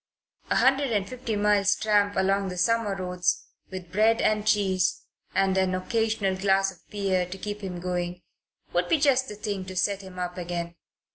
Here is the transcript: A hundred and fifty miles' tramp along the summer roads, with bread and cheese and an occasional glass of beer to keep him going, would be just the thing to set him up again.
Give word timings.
A 0.49 0.55
hundred 0.55 0.91
and 0.91 1.07
fifty 1.07 1.35
miles' 1.35 1.75
tramp 1.75 2.15
along 2.15 2.49
the 2.49 2.57
summer 2.57 2.95
roads, 2.95 3.43
with 3.69 3.91
bread 3.91 4.19
and 4.19 4.47
cheese 4.47 5.03
and 5.35 5.55
an 5.59 5.75
occasional 5.75 6.35
glass 6.35 6.71
of 6.71 6.79
beer 6.89 7.23
to 7.27 7.37
keep 7.37 7.61
him 7.61 7.79
going, 7.79 8.23
would 8.73 8.89
be 8.89 8.97
just 8.99 9.27
the 9.27 9.35
thing 9.35 9.63
to 9.65 9.75
set 9.75 10.01
him 10.01 10.17
up 10.17 10.39
again. 10.39 10.73